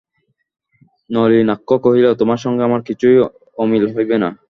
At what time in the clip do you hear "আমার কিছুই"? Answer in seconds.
2.63-3.15